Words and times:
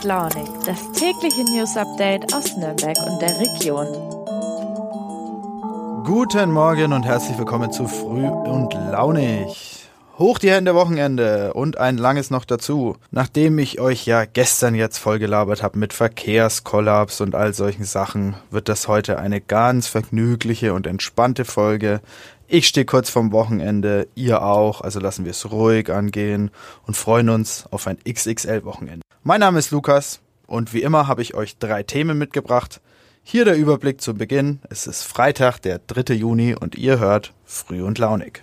und 0.00 0.04
Launig, 0.04 0.48
das 0.64 0.92
tägliche 0.92 1.44
News 1.44 1.76
Update 1.76 2.32
aus 2.34 2.56
Nürnberg 2.56 2.96
und 3.06 3.20
der 3.20 3.38
Region. 3.38 3.86
Guten 6.04 6.52
Morgen 6.52 6.92
und 6.92 7.04
herzlich 7.04 7.36
willkommen 7.36 7.70
zu 7.72 7.86
Früh 7.86 8.26
und 8.26 8.72
Launig. 8.72 9.88
Hoch 10.18 10.38
die 10.38 10.50
Hände 10.50 10.74
Wochenende 10.74 11.54
und 11.54 11.78
ein 11.78 11.98
langes 11.98 12.30
noch 12.30 12.44
dazu. 12.44 12.96
Nachdem 13.10 13.58
ich 13.58 13.80
euch 13.80 14.06
ja 14.06 14.24
gestern 14.24 14.74
jetzt 14.74 14.98
vollgelabert 14.98 15.62
habe 15.62 15.78
mit 15.78 15.92
Verkehrskollaps 15.92 17.20
und 17.20 17.34
all 17.34 17.52
solchen 17.52 17.84
Sachen, 17.84 18.36
wird 18.50 18.68
das 18.68 18.88
heute 18.88 19.18
eine 19.18 19.40
ganz 19.40 19.86
vergnügliche 19.86 20.72
und 20.72 20.86
entspannte 20.86 21.44
Folge. 21.44 22.00
Ich 22.52 22.66
stehe 22.66 22.84
kurz 22.84 23.08
vorm 23.10 23.30
Wochenende, 23.30 24.08
ihr 24.16 24.42
auch, 24.42 24.80
also 24.80 24.98
lassen 24.98 25.24
wir 25.24 25.30
es 25.30 25.52
ruhig 25.52 25.88
angehen 25.88 26.50
und 26.84 26.96
freuen 26.96 27.28
uns 27.28 27.66
auf 27.70 27.86
ein 27.86 27.96
XXL-Wochenende. 28.02 29.02
Mein 29.22 29.38
Name 29.38 29.60
ist 29.60 29.70
Lukas 29.70 30.18
und 30.48 30.74
wie 30.74 30.82
immer 30.82 31.06
habe 31.06 31.22
ich 31.22 31.34
euch 31.34 31.58
drei 31.58 31.84
Themen 31.84 32.18
mitgebracht. 32.18 32.80
Hier 33.22 33.44
der 33.44 33.56
Überblick 33.56 34.00
zu 34.00 34.14
Beginn. 34.14 34.58
Es 34.68 34.88
ist 34.88 35.04
Freitag, 35.04 35.60
der 35.60 35.78
3. 35.78 36.14
Juni 36.14 36.56
und 36.56 36.74
ihr 36.74 36.98
hört 36.98 37.34
Früh 37.44 37.84
und 37.84 37.98
Launig. 37.98 38.42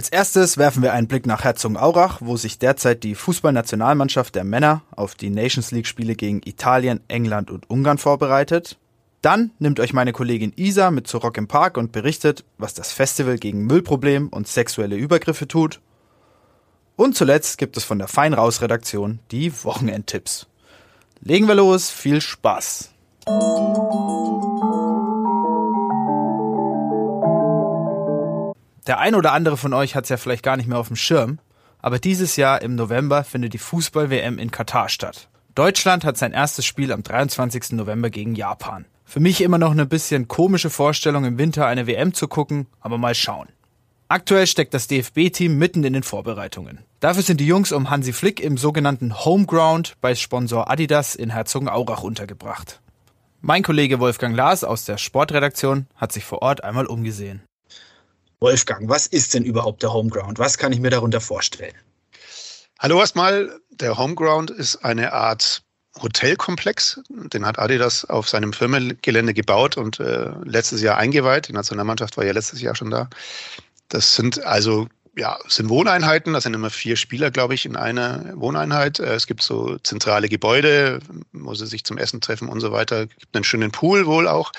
Als 0.00 0.08
erstes 0.08 0.56
werfen 0.56 0.82
wir 0.82 0.94
einen 0.94 1.08
Blick 1.08 1.26
nach 1.26 1.44
Herzogenaurach, 1.44 2.22
wo 2.22 2.38
sich 2.38 2.58
derzeit 2.58 3.04
die 3.04 3.14
Fußballnationalmannschaft 3.14 4.34
der 4.34 4.44
Männer 4.44 4.80
auf 4.96 5.14
die 5.14 5.28
Nations 5.28 5.72
League 5.72 5.86
Spiele 5.86 6.14
gegen 6.14 6.40
Italien, 6.42 7.00
England 7.08 7.50
und 7.50 7.68
Ungarn 7.68 7.98
vorbereitet. 7.98 8.78
Dann 9.20 9.50
nimmt 9.58 9.78
euch 9.78 9.92
meine 9.92 10.14
Kollegin 10.14 10.54
Isa 10.56 10.90
mit 10.90 11.06
zu 11.06 11.18
Rock 11.18 11.36
im 11.36 11.48
Park 11.48 11.76
und 11.76 11.92
berichtet, 11.92 12.46
was 12.56 12.72
das 12.72 12.92
Festival 12.92 13.36
gegen 13.36 13.66
Müllproblem 13.66 14.28
und 14.28 14.48
sexuelle 14.48 14.96
Übergriffe 14.96 15.46
tut. 15.46 15.82
Und 16.96 17.14
zuletzt 17.14 17.58
gibt 17.58 17.76
es 17.76 17.84
von 17.84 17.98
der 17.98 18.08
Fein 18.08 18.32
Raus 18.32 18.62
Redaktion 18.62 19.18
die 19.30 19.52
Wochenendtipps. 19.64 20.46
Legen 21.20 21.46
wir 21.46 21.56
los, 21.56 21.90
viel 21.90 22.22
Spaß! 22.22 22.88
Der 28.90 28.98
ein 28.98 29.14
oder 29.14 29.30
andere 29.34 29.56
von 29.56 29.72
euch 29.72 29.94
hat 29.94 30.02
es 30.02 30.10
ja 30.10 30.16
vielleicht 30.16 30.42
gar 30.42 30.56
nicht 30.56 30.68
mehr 30.68 30.76
auf 30.76 30.88
dem 30.88 30.96
Schirm, 30.96 31.38
aber 31.78 32.00
dieses 32.00 32.34
Jahr 32.34 32.60
im 32.60 32.74
November 32.74 33.22
findet 33.22 33.52
die 33.52 33.58
Fußball-WM 33.58 34.36
in 34.36 34.50
Katar 34.50 34.88
statt. 34.88 35.28
Deutschland 35.54 36.04
hat 36.04 36.18
sein 36.18 36.32
erstes 36.32 36.66
Spiel 36.66 36.90
am 36.90 37.04
23. 37.04 37.70
November 37.74 38.10
gegen 38.10 38.34
Japan. 38.34 38.86
Für 39.04 39.20
mich 39.20 39.42
immer 39.42 39.58
noch 39.58 39.70
eine 39.70 39.86
bisschen 39.86 40.26
komische 40.26 40.70
Vorstellung, 40.70 41.24
im 41.24 41.38
Winter 41.38 41.66
eine 41.66 41.86
WM 41.86 42.14
zu 42.14 42.26
gucken, 42.26 42.66
aber 42.80 42.98
mal 42.98 43.14
schauen. 43.14 43.46
Aktuell 44.08 44.48
steckt 44.48 44.74
das 44.74 44.88
DFB-Team 44.88 45.56
mitten 45.56 45.84
in 45.84 45.92
den 45.92 46.02
Vorbereitungen. 46.02 46.80
Dafür 46.98 47.22
sind 47.22 47.40
die 47.40 47.46
Jungs 47.46 47.70
um 47.70 47.90
Hansi 47.90 48.12
Flick 48.12 48.40
im 48.40 48.58
sogenannten 48.58 49.24
Homeground 49.24 49.98
bei 50.00 50.16
Sponsor 50.16 50.68
Adidas 50.68 51.14
in 51.14 51.30
Herzogenaurach 51.30 52.02
untergebracht. 52.02 52.80
Mein 53.40 53.62
Kollege 53.62 54.00
Wolfgang 54.00 54.34
Lars 54.34 54.64
aus 54.64 54.84
der 54.84 54.98
Sportredaktion 54.98 55.86
hat 55.94 56.10
sich 56.10 56.24
vor 56.24 56.42
Ort 56.42 56.64
einmal 56.64 56.86
umgesehen. 56.86 57.42
Wolfgang, 58.40 58.88
was 58.88 59.06
ist 59.06 59.34
denn 59.34 59.44
überhaupt 59.44 59.82
der 59.82 59.92
Homeground? 59.92 60.38
Was 60.38 60.56
kann 60.56 60.72
ich 60.72 60.80
mir 60.80 60.88
darunter 60.90 61.20
vorstellen? 61.20 61.74
Hallo 62.78 62.98
erstmal, 62.98 63.60
der 63.68 63.98
Homeground 63.98 64.50
ist 64.50 64.76
eine 64.76 65.12
Art 65.12 65.62
Hotelkomplex. 66.00 67.02
Den 67.08 67.44
hat 67.44 67.58
Adidas 67.58 68.06
auf 68.06 68.30
seinem 68.30 68.54
Firmengelände 68.54 69.34
gebaut 69.34 69.76
und 69.76 70.00
äh, 70.00 70.30
letztes 70.44 70.80
Jahr 70.80 70.96
eingeweiht. 70.96 71.48
Die 71.48 71.52
Nationalmannschaft 71.52 72.16
war 72.16 72.24
ja 72.24 72.32
letztes 72.32 72.62
Jahr 72.62 72.74
schon 72.74 72.90
da. 72.90 73.10
Das 73.88 74.16
sind 74.16 74.42
also 74.42 74.88
ja, 75.20 75.38
es 75.46 75.56
sind 75.56 75.68
Wohneinheiten, 75.68 76.32
das 76.32 76.44
sind 76.44 76.54
immer 76.54 76.70
vier 76.70 76.96
Spieler, 76.96 77.30
glaube 77.30 77.52
ich, 77.52 77.66
in 77.66 77.76
einer 77.76 78.32
Wohneinheit. 78.36 79.00
Äh, 79.00 79.14
es 79.14 79.26
gibt 79.26 79.42
so 79.42 79.76
zentrale 79.78 80.30
Gebäude, 80.30 81.00
wo 81.32 81.54
sie 81.54 81.66
sich 81.66 81.84
zum 81.84 81.98
Essen 81.98 82.22
treffen 82.22 82.48
und 82.48 82.60
so 82.60 82.72
weiter. 82.72 83.02
Es 83.02 83.16
gibt 83.18 83.36
einen 83.36 83.44
schönen 83.44 83.70
Pool 83.70 84.06
wohl 84.06 84.26
auch. 84.26 84.50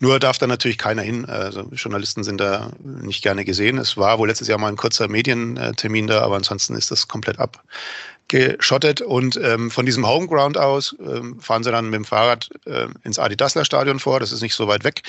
Nur 0.00 0.20
darf 0.20 0.36
da 0.36 0.46
natürlich 0.46 0.76
keiner 0.76 1.00
hin. 1.00 1.24
Also 1.24 1.62
Journalisten 1.72 2.24
sind 2.24 2.42
da 2.42 2.72
nicht 2.84 3.22
gerne 3.22 3.46
gesehen. 3.46 3.78
Es 3.78 3.96
war 3.96 4.18
wohl 4.18 4.28
letztes 4.28 4.48
Jahr 4.48 4.58
mal 4.58 4.68
ein 4.68 4.76
kurzer 4.76 5.08
Medientermin 5.08 6.06
da, 6.08 6.20
aber 6.20 6.36
ansonsten 6.36 6.74
ist 6.74 6.90
das 6.90 7.08
komplett 7.08 7.38
abgeschottet. 7.38 9.00
Und 9.00 9.40
ähm, 9.42 9.70
von 9.70 9.86
diesem 9.86 10.06
Homeground 10.06 10.58
aus 10.58 10.94
ähm, 11.00 11.40
fahren 11.40 11.64
sie 11.64 11.72
dann 11.72 11.86
mit 11.86 11.94
dem 11.94 12.04
Fahrrad 12.04 12.50
äh, 12.66 12.88
ins 13.02 13.18
Adi 13.18 13.36
Dassler 13.36 13.64
Stadion 13.64 13.98
vor. 13.98 14.20
Das 14.20 14.30
ist 14.30 14.42
nicht 14.42 14.54
so 14.54 14.68
weit 14.68 14.84
weg. 14.84 15.00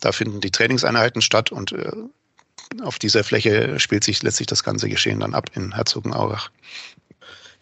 Da 0.00 0.10
finden 0.10 0.40
die 0.40 0.50
Trainingseinheiten 0.50 1.22
statt 1.22 1.52
und 1.52 1.70
äh, 1.70 1.92
auf 2.82 2.98
dieser 2.98 3.24
Fläche 3.24 3.78
spielt 3.80 4.04
sich 4.04 4.22
letztlich 4.22 4.46
das 4.46 4.62
ganze 4.62 4.88
Geschehen 4.88 5.20
dann 5.20 5.34
ab 5.34 5.50
in 5.54 5.74
Herzogenaurach. 5.74 6.50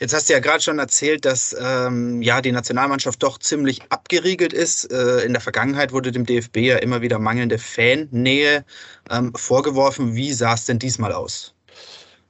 Jetzt 0.01 0.15
hast 0.15 0.29
du 0.29 0.33
ja 0.33 0.39
gerade 0.39 0.63
schon 0.63 0.79
erzählt, 0.79 1.25
dass 1.25 1.57
ähm, 1.59 2.23
ja 2.23 2.41
die 2.41 2.53
Nationalmannschaft 2.53 3.21
doch 3.21 3.39
ziemlich 3.39 3.83
abgeriegelt 3.89 4.53
ist. 4.53 4.93
Äh, 4.93 5.23
in 5.23 5.33
der 5.33 5.41
Vergangenheit 5.41 5.91
wurde 5.91 6.13
dem 6.13 6.25
DFB 6.25 6.59
ja 6.59 6.77
immer 6.77 7.03
wieder 7.03 7.19
mangelnde 7.19 7.59
Fannähe 7.59 8.65
ähm, 9.11 9.35
vorgeworfen. 9.35 10.15
Wie 10.15 10.33
sah 10.33 10.55
es 10.55 10.67
denn 10.67 10.79
diesmal 10.79 11.13
aus? 11.13 11.53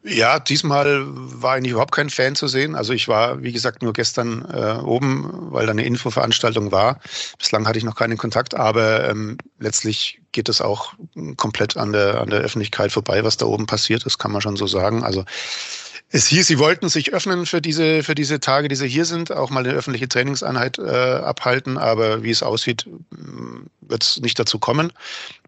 Ja, 0.05 0.39
diesmal 0.39 1.05
war 1.07 1.55
eigentlich 1.55 1.73
überhaupt 1.73 1.93
kein 1.93 2.09
Fan 2.09 2.37
zu 2.37 2.47
sehen. 2.47 2.77
Also 2.77 2.93
ich 2.93 3.09
war, 3.09 3.43
wie 3.43 3.53
gesagt, 3.53 3.83
nur 3.83 3.93
gestern 3.93 4.45
äh, 4.45 4.81
oben, 4.81 5.49
weil 5.51 5.67
da 5.67 5.73
eine 5.73 5.85
Infoveranstaltung 5.85 6.71
war. 6.71 7.01
Bislang 7.37 7.67
hatte 7.67 7.79
ich 7.79 7.85
noch 7.85 7.97
keinen 7.97 8.17
Kontakt, 8.17 8.55
aber 8.55 9.09
ähm, 9.09 9.39
letztlich 9.59 10.21
geht 10.31 10.49
es 10.49 10.61
auch 10.61 10.95
komplett 11.37 11.77
an 11.77 11.93
der, 11.93 12.21
an 12.21 12.31
der 12.31 12.41
Öffentlichkeit 12.41 12.93
vorbei, 12.93 13.25
was 13.25 13.39
da 13.39 13.47
oben 13.47 13.67
passiert. 13.67 14.07
Das 14.07 14.19
kann 14.19 14.31
man 14.31 14.41
schon 14.41 14.57
so 14.57 14.69
sagen. 14.69 15.03
Also 15.03 15.25
es 16.11 16.27
hieß, 16.27 16.47
sie 16.47 16.59
wollten 16.59 16.89
sich 16.89 17.13
öffnen 17.13 17.45
für 17.45 17.61
diese, 17.61 18.03
für 18.03 18.15
diese 18.15 18.41
Tage, 18.41 18.69
die 18.69 18.77
sie 18.77 18.89
hier 18.89 19.05
sind, 19.05 19.31
auch 19.31 19.51
mal 19.51 19.65
eine 19.65 19.75
öffentliche 19.75 20.09
Trainingseinheit 20.09 20.79
äh, 20.79 20.83
abhalten, 20.83 21.77
aber 21.77 22.23
wie 22.23 22.31
es 22.31 22.43
aussieht, 22.43 22.87
wird 23.81 24.03
es 24.03 24.21
nicht 24.21 24.39
dazu 24.39 24.59
kommen. 24.59 24.93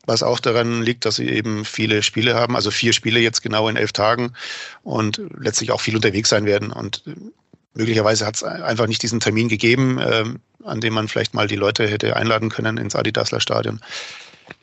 Was 0.04 0.22
auch 0.22 0.38
daran 0.38 0.82
liegt, 0.82 1.04
dass 1.04 1.16
sie 1.16 1.28
eben 1.28 1.64
viele 1.64 2.02
Spiele 2.02 2.34
haben, 2.34 2.56
also 2.56 2.70
vier 2.70 2.92
Spiele 2.92 3.20
jetzt 3.20 3.42
genau 3.42 3.68
in 3.68 3.76
elf 3.76 3.92
Tagen 3.92 4.32
und 4.82 5.20
letztlich 5.38 5.70
auch 5.70 5.80
viel 5.80 5.96
unterwegs 5.96 6.28
sein 6.28 6.44
werden. 6.44 6.72
Und 6.72 7.04
möglicherweise 7.74 8.26
hat 8.26 8.36
es 8.36 8.42
einfach 8.42 8.86
nicht 8.86 9.02
diesen 9.02 9.20
Termin 9.20 9.48
gegeben, 9.48 9.98
äh, 9.98 10.24
an 10.64 10.80
dem 10.80 10.92
man 10.92 11.08
vielleicht 11.08 11.32
mal 11.32 11.46
die 11.46 11.56
Leute 11.56 11.86
hätte 11.86 12.16
einladen 12.16 12.50
können 12.50 12.76
ins 12.76 12.96
Adidasler 12.96 13.40
Stadion. 13.40 13.80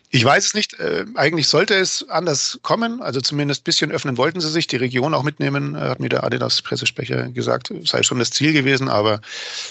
Ich 0.10 0.24
weiß 0.24 0.46
es 0.46 0.54
nicht. 0.54 0.80
Äh, 0.80 1.06
eigentlich 1.16 1.48
sollte 1.48 1.76
es 1.76 2.08
anders 2.10 2.60
kommen. 2.62 3.02
Also 3.02 3.20
zumindest 3.20 3.62
ein 3.62 3.64
bisschen 3.66 3.92
öffnen 3.92 4.18
wollten 4.18 4.40
sie 4.40 4.50
sich, 4.50 4.68
die 4.68 4.78
Region 4.78 5.14
auch 5.14 5.24
mitnehmen, 5.24 5.76
äh, 5.76 5.80
hat 5.80 6.00
mir 6.00 6.10
der 6.10 6.24
Adidas-Pressesprecher 6.24 7.30
gesagt, 7.30 7.74
sei 7.84 8.04
schon 8.04 8.20
das 8.20 8.32
Ziel 8.32 8.54
gewesen. 8.54 8.88
Aber 8.88 9.22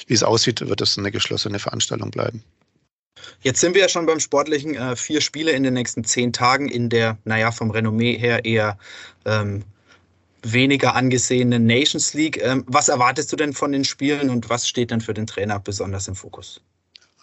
wie 0.07 0.15
es 0.15 0.23
aussieht, 0.23 0.61
wird 0.67 0.81
es 0.81 0.99
eine 0.99 1.11
geschlossene 1.11 1.59
Veranstaltung 1.59 2.11
bleiben. 2.11 2.43
Jetzt 3.41 3.61
sind 3.61 3.75
wir 3.75 3.83
ja 3.83 3.89
schon 3.89 4.07
beim 4.07 4.21
Sportlichen. 4.21 4.75
Äh, 4.75 4.97
vier 4.97 5.21
Spiele 5.23 5.53
in 5.53 5.63
den 5.63 5.75
nächsten 5.75 6.05
zehn 6.05 6.33
Tagen 6.33 6.69
in 6.69 6.91
der, 6.91 7.17
naja, 7.25 7.51
vom 7.51 7.71
Renommee 7.71 8.19
her 8.19 8.45
eher 8.45 8.79
ähm, 9.25 9.65
weniger 10.43 10.95
angesehenen 10.95 11.65
Nations 11.65 12.13
League. 12.13 12.41
Ähm, 12.43 12.65
was 12.67 12.89
erwartest 12.89 13.33
du 13.33 13.37
denn 13.37 13.55
von 13.55 13.73
den 13.73 13.85
Spielen 13.85 14.29
und 14.29 14.51
was 14.51 14.69
steht 14.69 14.91
denn 14.91 15.01
für 15.01 15.15
den 15.15 15.27
Trainer 15.27 15.59
besonders 15.59 16.09
im 16.09 16.15
Fokus? 16.15 16.61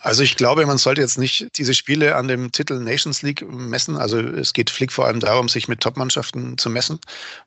Also 0.03 0.21
ich 0.21 0.35
glaube, 0.35 0.65
man 0.65 0.77
sollte 0.77 0.99
jetzt 0.99 1.17
nicht 1.17 1.47
diese 1.57 1.73
Spiele 1.73 2.17
an 2.17 2.27
dem 2.27 2.51
Titel 2.51 2.77
Nations 2.77 3.21
League 3.21 3.41
messen. 3.49 3.95
Also 3.95 4.19
es 4.19 4.51
geht 4.51 4.69
Flick 4.69 4.91
vor 4.91 5.05
allem 5.05 5.21
darum, 5.21 5.47
sich 5.47 5.69
mit 5.69 5.79
Top-Mannschaften 5.79 6.57
zu 6.57 6.69
messen, 6.69 6.99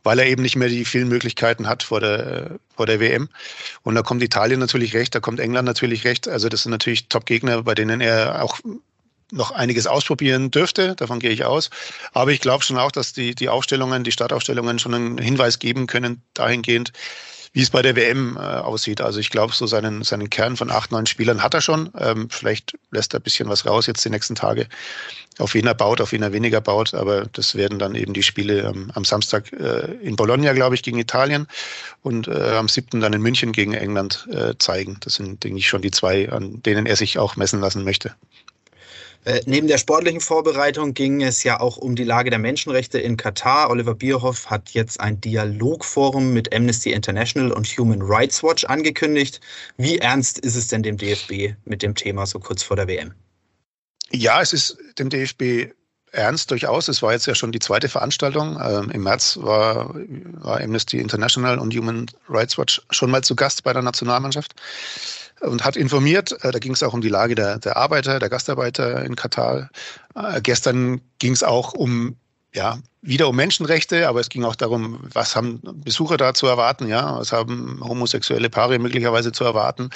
weil 0.04 0.18
er 0.18 0.26
eben 0.26 0.40
nicht 0.40 0.56
mehr 0.56 0.70
die 0.70 0.86
vielen 0.86 1.08
Möglichkeiten 1.08 1.68
hat 1.68 1.82
vor 1.82 2.00
der, 2.00 2.58
vor 2.74 2.86
der 2.86 2.98
WM. 2.98 3.28
Und 3.82 3.94
da 3.94 4.00
kommt 4.00 4.22
Italien 4.22 4.58
natürlich 4.58 4.94
recht, 4.94 5.14
da 5.14 5.20
kommt 5.20 5.38
England 5.38 5.66
natürlich 5.66 6.06
recht. 6.06 6.28
Also 6.28 6.48
das 6.48 6.62
sind 6.62 6.72
natürlich 6.72 7.08
Top-Gegner, 7.08 7.62
bei 7.62 7.74
denen 7.74 8.00
er 8.00 8.42
auch 8.42 8.58
noch 9.32 9.50
einiges 9.50 9.86
ausprobieren 9.86 10.50
dürfte, 10.50 10.94
davon 10.96 11.20
gehe 11.20 11.32
ich 11.32 11.44
aus. 11.44 11.68
Aber 12.14 12.30
ich 12.30 12.40
glaube 12.40 12.64
schon 12.64 12.78
auch, 12.78 12.90
dass 12.92 13.12
die, 13.12 13.34
die 13.34 13.50
Aufstellungen, 13.50 14.02
die 14.02 14.12
Startaufstellungen 14.12 14.78
schon 14.78 14.94
einen 14.94 15.18
Hinweis 15.18 15.58
geben 15.58 15.86
können, 15.86 16.22
dahingehend, 16.32 16.92
wie 17.56 17.62
es 17.62 17.70
bei 17.70 17.80
der 17.80 17.96
WM 17.96 18.36
äh, 18.36 18.40
aussieht. 18.40 19.00
Also 19.00 19.18
ich 19.18 19.30
glaube, 19.30 19.54
so 19.54 19.66
seinen, 19.66 20.04
seinen 20.04 20.28
Kern 20.28 20.58
von 20.58 20.70
acht, 20.70 20.92
neun 20.92 21.06
Spielern 21.06 21.42
hat 21.42 21.54
er 21.54 21.62
schon. 21.62 21.90
Ähm, 21.98 22.28
vielleicht 22.28 22.76
lässt 22.90 23.14
er 23.14 23.20
ein 23.20 23.22
bisschen 23.22 23.48
was 23.48 23.64
raus 23.64 23.86
jetzt 23.86 24.04
die 24.04 24.10
nächsten 24.10 24.34
Tage, 24.34 24.68
auf 25.38 25.54
wen 25.54 25.66
er 25.66 25.72
baut, 25.72 26.02
auf 26.02 26.12
wen 26.12 26.22
er 26.22 26.34
weniger 26.34 26.60
baut. 26.60 26.92
Aber 26.92 27.24
das 27.32 27.54
werden 27.54 27.78
dann 27.78 27.94
eben 27.94 28.12
die 28.12 28.22
Spiele 28.22 28.60
ähm, 28.60 28.90
am 28.92 29.06
Samstag 29.06 29.50
äh, 29.54 29.90
in 30.02 30.16
Bologna, 30.16 30.52
glaube 30.52 30.74
ich, 30.74 30.82
gegen 30.82 30.98
Italien 30.98 31.46
und 32.02 32.28
äh, 32.28 32.56
am 32.56 32.68
siebten 32.68 33.00
dann 33.00 33.14
in 33.14 33.22
München 33.22 33.52
gegen 33.52 33.72
England 33.72 34.28
äh, 34.30 34.52
zeigen. 34.58 34.98
Das 35.00 35.14
sind, 35.14 35.42
denke 35.42 35.58
ich, 35.58 35.66
schon 35.66 35.80
die 35.80 35.90
zwei, 35.90 36.30
an 36.30 36.62
denen 36.62 36.84
er 36.84 36.96
sich 36.96 37.18
auch 37.18 37.36
messen 37.36 37.62
lassen 37.62 37.84
möchte. 37.84 38.14
Äh, 39.26 39.40
neben 39.44 39.66
der 39.66 39.78
sportlichen 39.78 40.20
Vorbereitung 40.20 40.94
ging 40.94 41.20
es 41.20 41.42
ja 41.42 41.58
auch 41.58 41.78
um 41.78 41.96
die 41.96 42.04
Lage 42.04 42.30
der 42.30 42.38
Menschenrechte 42.38 43.00
in 43.00 43.16
Katar. 43.16 43.70
Oliver 43.70 43.96
Bierhoff 43.96 44.48
hat 44.48 44.70
jetzt 44.70 45.00
ein 45.00 45.20
Dialogforum 45.20 46.32
mit 46.32 46.54
Amnesty 46.54 46.92
International 46.92 47.50
und 47.50 47.66
Human 47.66 48.02
Rights 48.02 48.44
Watch 48.44 48.64
angekündigt. 48.66 49.40
Wie 49.78 49.98
ernst 49.98 50.38
ist 50.38 50.54
es 50.54 50.68
denn 50.68 50.84
dem 50.84 50.96
DFB 50.96 51.56
mit 51.64 51.82
dem 51.82 51.96
Thema 51.96 52.24
so 52.24 52.38
kurz 52.38 52.62
vor 52.62 52.76
der 52.76 52.86
WM? 52.86 53.14
Ja, 54.12 54.40
es 54.40 54.52
ist 54.52 54.78
dem 54.96 55.10
DFB 55.10 55.74
ernst 56.16 56.50
durchaus. 56.50 56.88
Es 56.88 57.02
war 57.02 57.12
jetzt 57.12 57.26
ja 57.26 57.34
schon 57.34 57.52
die 57.52 57.58
zweite 57.58 57.88
Veranstaltung. 57.88 58.58
Ähm, 58.62 58.90
Im 58.90 59.02
März 59.02 59.38
war, 59.40 59.94
war 59.94 60.60
Amnesty 60.60 60.98
International 60.98 61.58
und 61.58 61.74
Human 61.74 62.06
Rights 62.28 62.58
Watch 62.58 62.82
schon 62.90 63.10
mal 63.10 63.22
zu 63.22 63.36
Gast 63.36 63.62
bei 63.62 63.72
der 63.72 63.82
Nationalmannschaft 63.82 64.54
und 65.40 65.64
hat 65.64 65.76
informiert. 65.76 66.32
Äh, 66.42 66.52
da 66.52 66.58
ging 66.58 66.72
es 66.72 66.82
auch 66.82 66.94
um 66.94 67.00
die 67.00 67.08
Lage 67.08 67.34
der, 67.34 67.58
der 67.58 67.76
Arbeiter, 67.76 68.18
der 68.18 68.28
Gastarbeiter 68.28 69.04
in 69.04 69.16
Katar. 69.16 69.70
Äh, 70.14 70.40
gestern 70.40 71.00
ging 71.18 71.32
es 71.32 71.42
auch 71.42 71.72
um 71.72 72.16
ja, 72.54 72.78
wieder 73.02 73.28
um 73.28 73.36
Menschenrechte, 73.36 74.08
aber 74.08 74.20
es 74.20 74.30
ging 74.30 74.42
auch 74.44 74.56
darum, 74.56 74.98
was 75.12 75.36
haben 75.36 75.60
Besucher 75.84 76.16
da 76.16 76.32
zu 76.32 76.46
erwarten, 76.46 76.88
ja, 76.88 77.18
was 77.18 77.30
haben 77.30 77.80
homosexuelle 77.84 78.48
Paare 78.48 78.78
möglicherweise 78.78 79.30
zu 79.30 79.44
erwarten. 79.44 79.90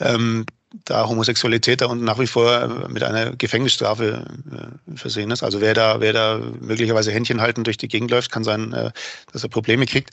Ähm, 0.00 0.46
da 0.84 1.08
Homosexualität 1.08 1.80
da 1.80 1.86
unten 1.86 2.04
nach 2.04 2.18
wie 2.18 2.26
vor 2.26 2.88
mit 2.88 3.02
einer 3.02 3.34
Gefängnisstrafe 3.36 4.24
äh, 4.52 4.96
versehen 4.96 5.30
ist. 5.30 5.42
Also 5.42 5.60
wer 5.60 5.74
da, 5.74 6.00
wer 6.00 6.12
da 6.12 6.40
möglicherweise 6.60 7.10
Händchen 7.10 7.40
halten 7.40 7.64
durch 7.64 7.76
die 7.76 7.88
Gegend 7.88 8.10
läuft, 8.10 8.30
kann 8.30 8.44
sein, 8.44 8.72
äh, 8.72 8.90
dass 9.32 9.42
er 9.42 9.48
Probleme 9.48 9.86
kriegt. 9.86 10.10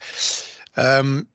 Ähm, 0.75 1.27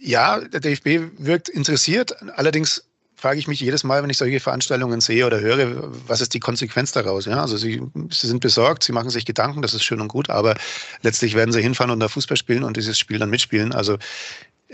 ja, 0.00 0.40
der 0.40 0.60
DFB 0.60 1.16
wirkt 1.18 1.48
interessiert. 1.48 2.16
Allerdings 2.36 2.84
frage 3.24 3.38
ich 3.38 3.48
mich 3.48 3.60
jedes 3.60 3.84
Mal, 3.84 4.02
wenn 4.02 4.10
ich 4.10 4.18
solche 4.18 4.38
Veranstaltungen 4.38 5.00
sehe 5.00 5.24
oder 5.24 5.40
höre, 5.40 5.90
was 6.06 6.20
ist 6.20 6.34
die 6.34 6.40
Konsequenz 6.40 6.92
daraus? 6.92 7.24
Ja, 7.24 7.40
also 7.40 7.56
sie, 7.56 7.80
sie 8.10 8.26
sind 8.26 8.40
besorgt, 8.40 8.82
sie 8.82 8.92
machen 8.92 9.08
sich 9.08 9.24
Gedanken, 9.24 9.62
das 9.62 9.72
ist 9.72 9.82
schön 9.82 10.02
und 10.02 10.08
gut, 10.08 10.28
aber 10.28 10.56
letztlich 11.00 11.34
werden 11.34 11.50
sie 11.50 11.62
hinfahren 11.62 11.90
und 11.90 12.00
da 12.00 12.08
Fußball 12.08 12.36
spielen 12.36 12.64
und 12.64 12.76
dieses 12.76 12.98
Spiel 12.98 13.18
dann 13.18 13.30
mitspielen. 13.30 13.72
Also 13.72 13.96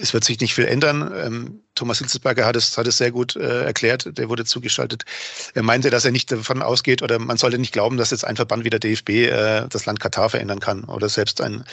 es 0.00 0.14
wird 0.14 0.24
sich 0.24 0.40
nicht 0.40 0.54
viel 0.54 0.64
ändern. 0.64 1.12
Ähm, 1.14 1.60
Thomas 1.74 1.98
Hitzelsberger 1.98 2.46
hat 2.46 2.56
es, 2.56 2.76
hat 2.76 2.86
es 2.86 2.98
sehr 2.98 3.10
gut 3.10 3.36
äh, 3.36 3.64
erklärt, 3.64 4.18
der 4.18 4.28
wurde 4.28 4.44
zugeschaltet. 4.44 5.04
Er 5.54 5.62
meinte, 5.62 5.90
dass 5.90 6.04
er 6.04 6.10
nicht 6.10 6.30
davon 6.32 6.62
ausgeht 6.62 7.02
oder 7.02 7.18
man 7.18 7.36
sollte 7.36 7.58
nicht 7.58 7.72
glauben, 7.72 7.96
dass 7.96 8.10
jetzt 8.10 8.24
ein 8.24 8.36
Verband 8.36 8.64
wie 8.64 8.70
der 8.70 8.80
DFB 8.80 9.10
äh, 9.10 9.66
das 9.68 9.86
Land 9.86 10.00
Katar 10.00 10.30
verändern 10.30 10.60
kann 10.60 10.84
oder 10.84 11.08
selbst 11.08 11.40
ein, 11.40 11.64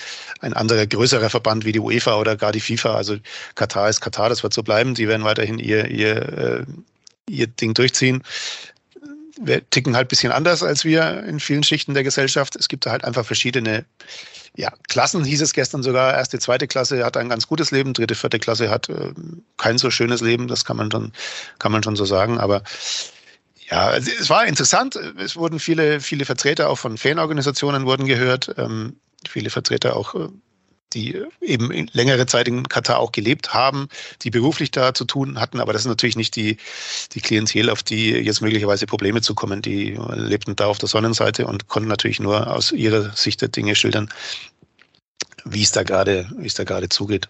ein 0.41 0.53
anderer 0.53 0.85
größerer 0.85 1.29
Verband 1.29 1.65
wie 1.65 1.71
die 1.71 1.79
UEFA 1.79 2.17
oder 2.17 2.35
gar 2.35 2.51
die 2.51 2.61
FIFA. 2.61 2.95
Also 2.95 3.17
Katar 3.55 3.89
ist 3.89 4.01
Katar, 4.01 4.29
das 4.29 4.43
wird 4.43 4.53
so 4.53 4.63
bleiben. 4.63 4.93
Die 4.93 5.07
werden 5.07 5.23
weiterhin 5.23 5.59
ihr, 5.59 5.87
ihr, 5.87 6.15
äh, 6.15 6.65
ihr 7.29 7.47
Ding 7.47 7.73
durchziehen 7.73 8.23
wir 9.41 9.67
ticken 9.69 9.95
halt 9.95 10.07
ein 10.07 10.09
bisschen 10.09 10.31
anders 10.31 10.63
als 10.63 10.85
wir 10.85 11.23
in 11.23 11.39
vielen 11.39 11.63
Schichten 11.63 11.93
der 11.93 12.03
Gesellschaft. 12.03 12.55
Es 12.55 12.67
gibt 12.67 12.85
da 12.85 12.91
halt 12.91 13.03
einfach 13.03 13.25
verschiedene 13.25 13.85
ja, 14.55 14.71
Klassen, 14.87 15.23
hieß 15.23 15.41
es 15.41 15.53
gestern 15.53 15.83
sogar. 15.83 16.13
Erste, 16.13 16.39
zweite 16.39 16.67
Klasse 16.67 17.05
hat 17.05 17.15
ein 17.15 17.29
ganz 17.29 17.47
gutes 17.47 17.71
Leben, 17.71 17.93
dritte, 17.93 18.15
vierte 18.15 18.39
Klasse 18.39 18.69
hat 18.69 18.89
äh, 18.89 19.13
kein 19.57 19.77
so 19.77 19.91
schönes 19.91 20.21
Leben, 20.21 20.47
das 20.47 20.65
kann 20.65 20.77
man 20.77 20.91
schon, 20.91 21.11
kann 21.59 21.71
man 21.71 21.83
schon 21.83 21.95
so 21.95 22.05
sagen. 22.05 22.39
Aber 22.39 22.63
ja, 23.69 23.95
es 23.95 24.29
war 24.29 24.47
interessant. 24.47 24.95
Es 24.95 25.35
wurden 25.35 25.59
viele, 25.59 25.99
viele 25.99 26.25
Vertreter 26.25 26.69
auch 26.69 26.77
von 26.77 26.97
Fanorganisationen 26.97 27.85
wurden 27.85 28.07
gehört, 28.07 28.55
ähm, 28.57 28.95
viele 29.27 29.49
Vertreter 29.49 29.95
auch 29.95 30.15
äh, 30.15 30.29
die 30.93 31.21
eben 31.41 31.87
längere 31.91 32.25
Zeit 32.25 32.47
in 32.47 32.67
Katar 32.67 32.99
auch 32.99 33.11
gelebt 33.11 33.53
haben, 33.53 33.87
die 34.21 34.29
beruflich 34.29 34.71
da 34.71 34.93
zu 34.93 35.05
tun 35.05 35.39
hatten. 35.39 35.59
Aber 35.59 35.73
das 35.73 35.83
ist 35.83 35.87
natürlich 35.87 36.15
nicht 36.15 36.35
die, 36.35 36.57
die 37.13 37.21
Klientel, 37.21 37.69
auf 37.69 37.83
die 37.83 38.11
jetzt 38.11 38.41
möglicherweise 38.41 38.85
Probleme 38.85 39.21
zukommen. 39.21 39.61
Die 39.61 39.97
lebten 40.13 40.55
da 40.55 40.67
auf 40.67 40.77
der 40.77 40.89
Sonnenseite 40.89 41.45
und 41.47 41.67
konnten 41.67 41.89
natürlich 41.89 42.19
nur 42.19 42.51
aus 42.53 42.71
ihrer 42.71 43.11
Sicht 43.15 43.41
der 43.41 43.49
Dinge 43.49 43.75
schildern, 43.75 44.09
wie 45.43 45.63
es 45.63 45.71
da 45.71 45.83
gerade, 45.83 46.29
wie 46.37 46.47
es 46.47 46.53
da 46.53 46.63
gerade 46.63 46.89
zugeht. 46.89 47.29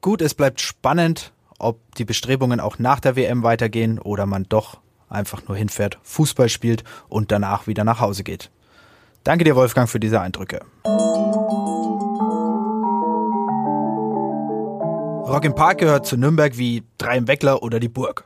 Gut, 0.00 0.22
es 0.22 0.34
bleibt 0.34 0.60
spannend, 0.60 1.32
ob 1.58 1.94
die 1.96 2.04
Bestrebungen 2.04 2.60
auch 2.60 2.78
nach 2.78 3.00
der 3.00 3.16
WM 3.16 3.42
weitergehen 3.42 3.98
oder 3.98 4.26
man 4.26 4.44
doch 4.48 4.78
einfach 5.08 5.46
nur 5.48 5.56
hinfährt, 5.56 5.98
Fußball 6.02 6.48
spielt 6.48 6.84
und 7.08 7.32
danach 7.32 7.66
wieder 7.66 7.84
nach 7.84 8.00
Hause 8.00 8.24
geht. 8.24 8.50
Danke 9.24 9.44
dir, 9.44 9.56
Wolfgang, 9.56 9.88
für 9.88 10.00
diese 10.00 10.20
Eindrücke. 10.20 10.60
Rock 15.30 15.44
im 15.44 15.54
Park 15.54 15.78
gehört 15.78 16.08
zu 16.08 16.16
Nürnberg 16.16 16.58
wie 16.58 16.82
Drei 16.98 17.16
im 17.16 17.28
Weckler 17.28 17.62
oder 17.62 17.78
die 17.78 17.88
Burg. 17.88 18.24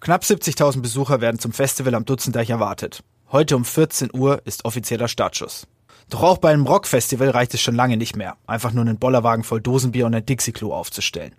Knapp 0.00 0.22
70.000 0.22 0.82
Besucher 0.82 1.22
werden 1.22 1.38
zum 1.38 1.50
Festival 1.50 1.94
am 1.94 2.04
Dutzendeich 2.04 2.50
erwartet. 2.50 3.02
Heute 3.32 3.56
um 3.56 3.64
14 3.64 4.10
Uhr 4.12 4.42
ist 4.44 4.66
offizieller 4.66 5.08
Startschuss. 5.08 5.66
Doch 6.10 6.22
auch 6.22 6.36
bei 6.36 6.52
einem 6.52 6.66
Rockfestival 6.66 7.30
reicht 7.30 7.54
es 7.54 7.62
schon 7.62 7.74
lange 7.74 7.96
nicht 7.96 8.16
mehr, 8.16 8.36
einfach 8.46 8.72
nur 8.72 8.82
einen 8.84 8.98
Bollerwagen 8.98 9.44
voll 9.44 9.62
Dosenbier 9.62 10.04
und 10.04 10.14
ein 10.14 10.26
Dixie-Klo 10.26 10.74
aufzustellen. 10.74 11.34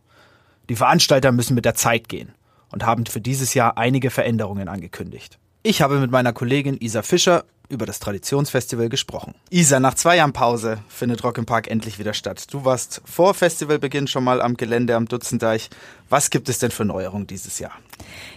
Die 0.67 0.75
Veranstalter 0.75 1.31
müssen 1.31 1.53
mit 1.53 1.65
der 1.65 1.75
Zeit 1.75 2.09
gehen 2.09 2.33
und 2.71 2.83
haben 2.83 3.05
für 3.05 3.21
dieses 3.21 3.53
Jahr 3.53 3.77
einige 3.77 4.09
Veränderungen 4.09 4.67
angekündigt. 4.67 5.37
Ich 5.61 5.83
habe 5.83 5.99
mit 5.99 6.09
meiner 6.09 6.33
Kollegin 6.33 6.81
Isa 6.81 7.03
Fischer 7.03 7.43
über 7.71 7.85
das 7.85 7.99
Traditionsfestival 7.99 8.89
gesprochen. 8.89 9.33
Isa, 9.49 9.79
nach 9.79 9.95
zwei 9.95 10.17
Jahren 10.17 10.33
Pause 10.33 10.79
findet 10.87 11.23
Rock 11.23 11.37
im 11.37 11.45
Park 11.45 11.69
endlich 11.69 11.97
wieder 11.97 12.13
statt. 12.13 12.53
Du 12.53 12.65
warst 12.65 13.01
vor 13.05 13.33
Festivalbeginn 13.33 14.07
schon 14.07 14.23
mal 14.23 14.41
am 14.41 14.55
Gelände 14.55 14.95
am 14.95 15.07
Dutzendeich. 15.07 15.69
Was 16.09 16.29
gibt 16.29 16.49
es 16.49 16.59
denn 16.59 16.71
für 16.71 16.85
Neuerungen 16.85 17.25
dieses 17.25 17.59
Jahr? 17.59 17.71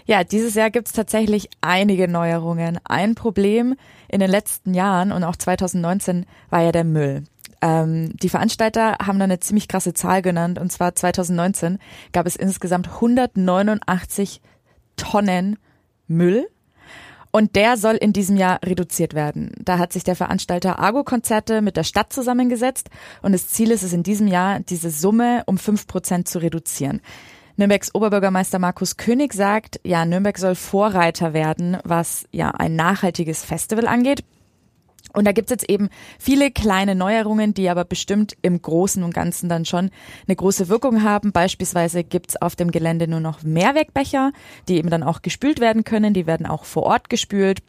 Ja, 0.07 0.25
dieses 0.25 0.55
Jahr 0.55 0.71
gibt 0.71 0.87
es 0.87 0.93
tatsächlich 0.93 1.49
einige 1.61 2.09
Neuerungen. 2.09 2.79
Ein 2.85 3.15
Problem 3.15 3.75
in 4.09 4.21
den 4.21 4.31
letzten 4.31 4.75
Jahren 4.75 5.13
und 5.13 5.25
auch 5.25 5.37
2019 5.37 6.27
war 6.51 6.63
ja 6.63 6.73
der 6.73 6.85
Müll. 6.85 7.25
Ähm, 7.61 8.13
die 8.23 8.29
Veranstalter 8.29 8.99
haben 9.05 9.19
da 9.19 9.25
eine 9.25 9.41
ziemlich 9.41 9.69
krasse 9.69 9.95
Zahl 9.95 10.23
genannt 10.23 10.59
und 10.59 10.71
zwar 10.71 10.95
2019 10.95 11.79
gab 12.13 12.27
es 12.27 12.37
insgesamt 12.37 12.89
189 12.89 14.41
Tonnen 14.97 15.59
Müll 16.07 16.47
und 17.35 17.57
der 17.57 17.77
soll 17.77 17.97
in 17.97 18.13
diesem 18.13 18.37
Jahr 18.37 18.61
reduziert 18.65 19.13
werden. 19.13 19.51
Da 19.59 19.79
hat 19.79 19.93
sich 19.93 20.05
der 20.05 20.15
Veranstalter 20.15 20.79
Argo-Konzerte 20.79 21.63
mit 21.63 21.77
der 21.77 21.83
Stadt 21.83 22.13
zusammengesetzt 22.13 22.91
und 23.23 23.33
das 23.33 23.49
Ziel 23.49 23.73
ist 23.73 23.83
es 23.83 23.93
in 23.93 24.05
diesem 24.05 24.29
Jahr, 24.29 24.61
diese 24.61 24.89
Summe 24.89 25.43
um 25.47 25.59
fünf 25.59 25.89
Prozent 25.89 26.29
zu 26.29 26.39
reduzieren. 26.39 27.01
Nürnbergs 27.57 27.93
Oberbürgermeister 27.93 28.61
Markus 28.61 28.97
König 28.97 29.33
sagt, 29.33 29.81
ja, 29.83 30.05
Nürnberg 30.05 30.39
soll 30.39 30.55
Vorreiter 30.55 31.35
werden, 31.35 31.77
was 31.83 32.29
ja 32.31 32.53
ein 32.53 32.77
nachhaltiges 32.77 33.45
Festival 33.45 33.89
angeht. 33.89 34.23
Und 35.14 35.26
da 35.26 35.32
gibt's 35.32 35.50
jetzt 35.50 35.69
eben 35.70 35.88
viele 36.19 36.50
kleine 36.50 36.94
Neuerungen, 36.94 37.55
die 37.55 37.69
aber 37.69 37.84
bestimmt 37.84 38.37
im 38.43 38.61
Großen 38.61 39.02
und 39.02 39.14
Ganzen 39.14 39.49
dann 39.49 39.64
schon 39.64 39.90
eine 40.26 40.37
große 40.37 40.69
Wirkung 40.69 41.02
haben. 41.02 41.32
Beispielsweise 41.32 42.05
gibt's 42.05 42.37
auf 42.37 42.56
dem 42.56 42.70
Gelände 42.70 43.08
nur 43.08 43.20
noch 43.20 43.43
Mehrwegbecher, 43.43 44.32
die 44.69 44.76
eben 44.76 44.90
dann 44.90 45.02
auch 45.02 45.22
gespült 45.22 45.61
werden 45.61 45.85
können. 45.85 46.14
Die 46.14 46.26
werden 46.26 46.47
auch 46.47 46.64
vor 46.64 46.83
Ort 46.83 47.09
gespült. 47.09 47.62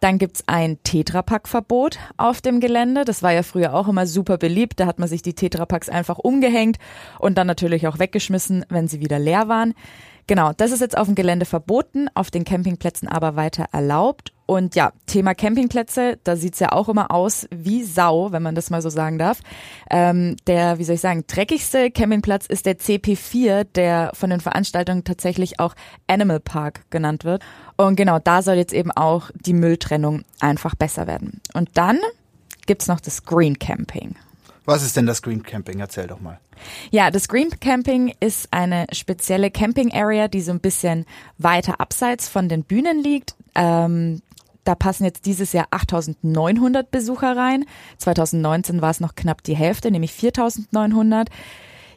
Dann 0.00 0.18
gibt's 0.18 0.44
ein 0.46 0.78
Tetrapack-Verbot 0.82 1.98
auf 2.16 2.40
dem 2.40 2.60
Gelände. 2.60 3.04
Das 3.04 3.22
war 3.22 3.32
ja 3.32 3.42
früher 3.42 3.74
auch 3.74 3.88
immer 3.88 4.06
super 4.06 4.38
beliebt. 4.38 4.78
Da 4.78 4.86
hat 4.86 4.98
man 4.98 5.08
sich 5.08 5.22
die 5.22 5.34
Tetrapacks 5.34 5.88
einfach 5.88 6.18
umgehängt 6.18 6.78
und 7.18 7.38
dann 7.38 7.46
natürlich 7.46 7.86
auch 7.86 7.98
weggeschmissen, 7.98 8.66
wenn 8.68 8.88
sie 8.88 9.00
wieder 9.00 9.18
leer 9.18 9.48
waren. 9.48 9.74
Genau, 10.26 10.52
das 10.56 10.70
ist 10.70 10.80
jetzt 10.80 10.96
auf 10.96 11.06
dem 11.06 11.14
Gelände 11.14 11.46
verboten, 11.46 12.08
auf 12.14 12.30
den 12.30 12.44
Campingplätzen 12.44 13.08
aber 13.08 13.34
weiter 13.36 13.66
erlaubt. 13.72 14.31
Und 14.46 14.74
ja, 14.74 14.92
Thema 15.06 15.34
Campingplätze, 15.34 16.18
da 16.24 16.36
sieht's 16.36 16.58
ja 16.58 16.72
auch 16.72 16.88
immer 16.88 17.10
aus 17.10 17.46
wie 17.50 17.84
Sau, 17.84 18.32
wenn 18.32 18.42
man 18.42 18.54
das 18.54 18.70
mal 18.70 18.82
so 18.82 18.90
sagen 18.90 19.18
darf. 19.18 19.40
Ähm, 19.90 20.36
der, 20.46 20.78
wie 20.78 20.84
soll 20.84 20.96
ich 20.96 21.00
sagen, 21.00 21.24
dreckigste 21.26 21.90
Campingplatz 21.90 22.46
ist 22.46 22.66
der 22.66 22.78
CP4, 22.78 23.64
der 23.74 24.10
von 24.14 24.30
den 24.30 24.40
Veranstaltungen 24.40 25.04
tatsächlich 25.04 25.60
auch 25.60 25.74
Animal 26.06 26.40
Park 26.40 26.82
genannt 26.90 27.24
wird. 27.24 27.42
Und 27.76 27.96
genau, 27.96 28.18
da 28.18 28.42
soll 28.42 28.56
jetzt 28.56 28.72
eben 28.72 28.90
auch 28.90 29.30
die 29.34 29.54
Mülltrennung 29.54 30.24
einfach 30.40 30.74
besser 30.74 31.06
werden. 31.06 31.40
Und 31.54 31.70
dann 31.74 31.98
gibt's 32.66 32.88
noch 32.88 33.00
das 33.00 33.24
Green 33.24 33.58
Camping. 33.58 34.16
Was 34.64 34.82
ist 34.82 34.96
denn 34.96 35.06
das 35.06 35.22
Green 35.22 35.42
Camping? 35.42 35.80
Erzähl 35.80 36.06
doch 36.06 36.20
mal. 36.20 36.38
Ja, 36.90 37.10
das 37.10 37.28
Green 37.28 37.50
Camping 37.58 38.14
ist 38.20 38.48
eine 38.52 38.86
spezielle 38.92 39.50
Camping 39.50 39.92
Area, 39.92 40.28
die 40.28 40.40
so 40.40 40.52
ein 40.52 40.60
bisschen 40.60 41.04
weiter 41.38 41.80
abseits 41.80 42.28
von 42.28 42.48
den 42.48 42.62
Bühnen 42.62 43.02
liegt. 43.02 43.34
Ähm, 43.54 44.22
da 44.64 44.74
passen 44.74 45.04
jetzt 45.04 45.26
dieses 45.26 45.52
Jahr 45.52 45.66
8.900 45.70 46.86
Besucher 46.90 47.36
rein. 47.36 47.64
2019 47.98 48.80
war 48.80 48.90
es 48.90 49.00
noch 49.00 49.14
knapp 49.14 49.42
die 49.42 49.56
Hälfte, 49.56 49.90
nämlich 49.90 50.12
4.900. 50.12 51.28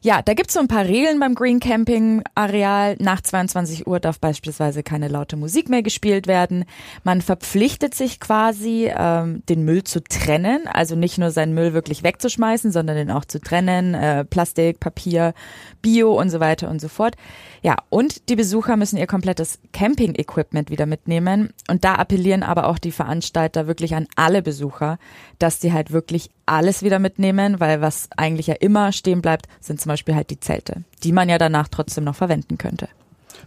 Ja, 0.05 0.21
da 0.21 0.35
gibt's 0.35 0.53
so 0.53 0.59
ein 0.59 0.67
paar 0.67 0.85
Regeln 0.85 1.19
beim 1.19 1.33
Green 1.33 1.59
Camping 1.59 2.21
Areal. 2.35 2.95
Nach 3.00 3.21
22 3.21 3.88
Uhr 3.88 4.00
darf 4.00 4.19
beispielsweise 4.19 4.83
keine 4.83 5.07
laute 5.07 5.35
Musik 5.35 5.67
mehr 5.67 5.81
gespielt 5.81 6.27
werden. 6.27 6.65
Man 7.03 7.24
verpflichtet 7.24 7.95
sich 7.95 8.19
quasi, 8.19 8.88
ähm, 8.95 9.41
den 9.50 9.65
Müll 9.65 9.83
zu 9.83 10.03
trennen. 10.03 10.67
Also 10.67 10.95
nicht 10.95 11.17
nur 11.17 11.31
seinen 11.31 11.55
Müll 11.55 11.74
wirklich 11.74 12.03
wegzuschmeißen, 12.03 12.71
sondern 12.71 12.97
den 12.97 13.09
auch 13.09 13.25
zu 13.25 13.41
trennen. 13.41 13.95
Äh, 13.95 14.25
Plastik, 14.25 14.79
Papier, 14.79 15.33
Bio 15.81 16.13
und 16.13 16.29
so 16.29 16.39
weiter 16.39 16.69
und 16.69 16.79
so 16.81 16.88
fort. 16.88 17.15
Ja, 17.63 17.75
und 17.89 18.29
die 18.29 18.35
Besucher 18.35 18.77
müssen 18.77 18.97
ihr 18.97 19.07
komplettes 19.07 19.57
Camping-Equipment 19.74 20.69
wieder 20.69 20.85
mitnehmen. 20.85 21.50
Und 21.67 21.83
da 21.83 21.95
appellieren 21.95 22.43
aber 22.43 22.67
auch 22.67 22.77
die 22.77 22.91
Veranstalter 22.91 23.65
wirklich 23.65 23.95
an 23.95 24.05
alle 24.15 24.43
Besucher, 24.43 25.00
dass 25.39 25.57
die 25.57 25.74
halt 25.74 25.89
wirklich 25.89 26.29
alles 26.45 26.83
wieder 26.83 26.99
mitnehmen, 26.99 27.59
weil 27.59 27.81
was 27.81 28.09
eigentlich 28.17 28.47
ja 28.47 28.55
immer 28.55 28.91
stehen 28.91 29.21
bleibt, 29.21 29.47
sind 29.59 29.81
zum 29.81 29.89
Beispiel 29.89 30.15
halt 30.15 30.29
die 30.29 30.39
Zelte, 30.39 30.83
die 31.03 31.11
man 31.11 31.29
ja 31.29 31.37
danach 31.37 31.67
trotzdem 31.67 32.03
noch 32.03 32.15
verwenden 32.15 32.57
könnte. 32.57 32.87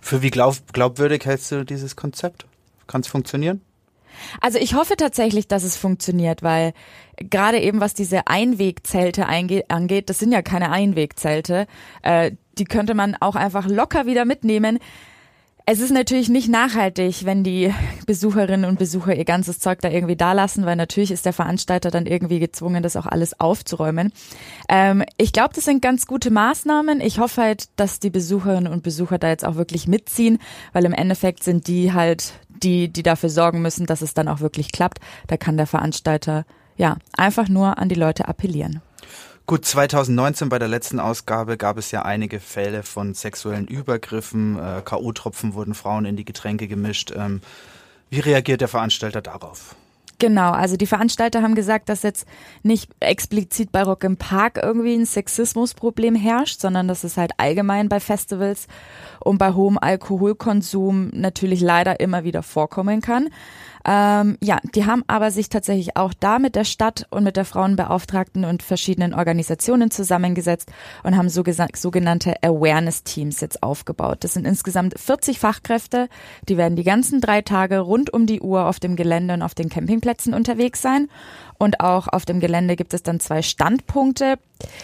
Für 0.00 0.22
wie 0.22 0.30
glaub, 0.30 0.56
glaubwürdig 0.72 1.24
hältst 1.26 1.52
du 1.52 1.64
dieses 1.64 1.96
Konzept? 1.96 2.46
Kann 2.86 3.00
es 3.00 3.08
funktionieren? 3.08 3.60
Also 4.40 4.58
ich 4.58 4.74
hoffe 4.74 4.96
tatsächlich, 4.96 5.48
dass 5.48 5.62
es 5.62 5.76
funktioniert, 5.76 6.42
weil 6.42 6.72
gerade 7.16 7.60
eben 7.60 7.80
was 7.80 7.94
diese 7.94 8.26
Einwegzelte 8.26 9.26
angeht, 9.26 10.10
das 10.10 10.18
sind 10.18 10.32
ja 10.32 10.42
keine 10.42 10.70
Einwegzelte, 10.70 11.66
äh, 12.02 12.32
die 12.58 12.64
könnte 12.64 12.94
man 12.94 13.16
auch 13.20 13.36
einfach 13.36 13.68
locker 13.68 14.06
wieder 14.06 14.24
mitnehmen. 14.24 14.78
Es 15.70 15.80
ist 15.80 15.90
natürlich 15.90 16.30
nicht 16.30 16.48
nachhaltig, 16.48 17.26
wenn 17.26 17.44
die 17.44 17.74
Besucherinnen 18.06 18.64
und 18.64 18.78
Besucher 18.78 19.14
ihr 19.14 19.26
ganzes 19.26 19.58
Zeug 19.58 19.82
da 19.82 19.90
irgendwie 19.90 20.16
da 20.16 20.32
lassen, 20.32 20.64
weil 20.64 20.76
natürlich 20.76 21.10
ist 21.10 21.26
der 21.26 21.34
Veranstalter 21.34 21.90
dann 21.90 22.06
irgendwie 22.06 22.38
gezwungen, 22.38 22.82
das 22.82 22.96
auch 22.96 23.04
alles 23.04 23.38
aufzuräumen. 23.38 24.10
Ähm, 24.70 25.04
ich 25.18 25.30
glaube, 25.30 25.52
das 25.54 25.66
sind 25.66 25.82
ganz 25.82 26.06
gute 26.06 26.30
Maßnahmen. 26.30 27.02
Ich 27.02 27.18
hoffe 27.18 27.42
halt, 27.42 27.68
dass 27.76 28.00
die 28.00 28.08
Besucherinnen 28.08 28.72
und 28.72 28.82
Besucher 28.82 29.18
da 29.18 29.28
jetzt 29.28 29.44
auch 29.44 29.56
wirklich 29.56 29.86
mitziehen, 29.86 30.38
weil 30.72 30.86
im 30.86 30.94
Endeffekt 30.94 31.44
sind 31.44 31.66
die 31.68 31.92
halt 31.92 32.32
die, 32.48 32.88
die 32.88 33.02
dafür 33.02 33.28
sorgen 33.28 33.60
müssen, 33.60 33.84
dass 33.84 34.00
es 34.00 34.14
dann 34.14 34.28
auch 34.28 34.40
wirklich 34.40 34.72
klappt. 34.72 35.00
Da 35.26 35.36
kann 35.36 35.58
der 35.58 35.66
Veranstalter 35.66 36.46
ja 36.78 36.96
einfach 37.14 37.50
nur 37.50 37.76
an 37.76 37.90
die 37.90 37.94
Leute 37.94 38.26
appellieren. 38.26 38.80
Gut, 39.48 39.64
2019 39.64 40.50
bei 40.50 40.58
der 40.58 40.68
letzten 40.68 41.00
Ausgabe 41.00 41.56
gab 41.56 41.78
es 41.78 41.90
ja 41.90 42.02
einige 42.02 42.38
Fälle 42.38 42.82
von 42.82 43.14
sexuellen 43.14 43.66
Übergriffen. 43.66 44.58
Äh, 44.58 44.82
K.O.-Tropfen 44.84 45.54
wurden 45.54 45.72
Frauen 45.72 46.04
in 46.04 46.16
die 46.16 46.26
Getränke 46.26 46.68
gemischt. 46.68 47.14
Ähm, 47.16 47.40
wie 48.10 48.20
reagiert 48.20 48.60
der 48.60 48.68
Veranstalter 48.68 49.22
darauf? 49.22 49.74
Genau, 50.18 50.50
also 50.50 50.76
die 50.76 50.84
Veranstalter 50.84 51.40
haben 51.40 51.54
gesagt, 51.54 51.88
dass 51.88 52.02
jetzt 52.02 52.26
nicht 52.62 52.90
explizit 53.00 53.72
bei 53.72 53.84
Rock 53.84 54.04
im 54.04 54.18
Park 54.18 54.60
irgendwie 54.62 54.92
ein 54.92 55.06
Sexismusproblem 55.06 56.14
herrscht, 56.14 56.60
sondern 56.60 56.86
dass 56.86 57.02
es 57.02 57.16
halt 57.16 57.30
allgemein 57.38 57.88
bei 57.88 58.00
Festivals 58.00 58.66
und 59.20 59.38
bei 59.38 59.54
hohem 59.54 59.78
Alkoholkonsum 59.78 61.08
natürlich 61.14 61.62
leider 61.62 62.00
immer 62.00 62.22
wieder 62.22 62.42
vorkommen 62.42 63.00
kann. 63.00 63.30
Ähm, 63.90 64.36
ja, 64.42 64.58
die 64.74 64.84
haben 64.84 65.02
aber 65.06 65.30
sich 65.30 65.48
tatsächlich 65.48 65.96
auch 65.96 66.12
da 66.12 66.38
mit 66.38 66.56
der 66.56 66.64
Stadt 66.64 67.06
und 67.08 67.24
mit 67.24 67.38
der 67.38 67.46
Frauenbeauftragten 67.46 68.44
und 68.44 68.62
verschiedenen 68.62 69.14
Organisationen 69.14 69.90
zusammengesetzt 69.90 70.70
und 71.04 71.16
haben 71.16 71.30
so 71.30 71.42
sogenannte 71.74 72.34
Awareness-Teams 72.42 73.40
jetzt 73.40 73.62
aufgebaut. 73.62 74.18
Das 74.20 74.34
sind 74.34 74.46
insgesamt 74.46 75.00
40 75.00 75.38
Fachkräfte, 75.38 76.10
die 76.50 76.58
werden 76.58 76.76
die 76.76 76.84
ganzen 76.84 77.22
drei 77.22 77.40
Tage 77.40 77.78
rund 77.78 78.12
um 78.12 78.26
die 78.26 78.42
Uhr 78.42 78.66
auf 78.66 78.78
dem 78.78 78.94
Gelände 78.94 79.32
und 79.32 79.40
auf 79.40 79.54
den 79.54 79.70
Campingplätzen 79.70 80.34
unterwegs 80.34 80.82
sein 80.82 81.08
und 81.58 81.80
auch 81.80 82.08
auf 82.08 82.24
dem 82.24 82.40
Gelände 82.40 82.76
gibt 82.76 82.94
es 82.94 83.02
dann 83.02 83.20
zwei 83.20 83.42
Standpunkte. 83.42 84.38